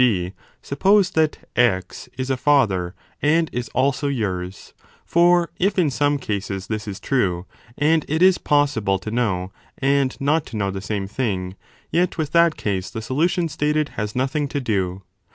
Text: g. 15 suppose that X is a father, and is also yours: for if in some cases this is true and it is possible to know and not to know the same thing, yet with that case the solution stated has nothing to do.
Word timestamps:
g. 0.01 0.29
15 0.33 0.33
suppose 0.63 1.09
that 1.11 1.47
X 1.55 2.09
is 2.17 2.31
a 2.31 2.35
father, 2.35 2.95
and 3.21 3.51
is 3.53 3.69
also 3.69 4.07
yours: 4.07 4.73
for 5.05 5.51
if 5.59 5.77
in 5.77 5.91
some 5.91 6.17
cases 6.17 6.65
this 6.65 6.87
is 6.87 6.99
true 6.99 7.45
and 7.77 8.03
it 8.07 8.23
is 8.23 8.39
possible 8.39 8.97
to 8.97 9.11
know 9.11 9.51
and 9.77 10.19
not 10.19 10.47
to 10.47 10.57
know 10.57 10.71
the 10.71 10.81
same 10.81 11.05
thing, 11.05 11.55
yet 11.91 12.17
with 12.17 12.31
that 12.31 12.57
case 12.57 12.89
the 12.89 12.99
solution 12.99 13.47
stated 13.47 13.89
has 13.89 14.15
nothing 14.15 14.47
to 14.47 14.59
do. 14.59 15.03